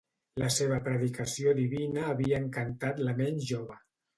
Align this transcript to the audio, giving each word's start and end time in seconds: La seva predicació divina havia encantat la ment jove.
La 0.43 0.47
seva 0.55 0.79
predicació 0.87 1.53
divina 1.61 2.07
havia 2.15 2.41
encantat 2.47 3.07
la 3.09 3.17
ment 3.21 3.43
jove. 3.53 3.79